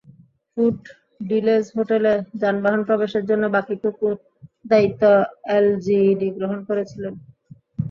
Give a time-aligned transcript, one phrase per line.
[0.57, 0.77] Food
[1.29, 4.13] village হোটেলে যানবাহন প্রবেশের জন্য বাকিটুকুর
[4.71, 5.03] দায়িত্ব
[5.57, 7.03] এলজিইডি গ্রহণ করেছিল।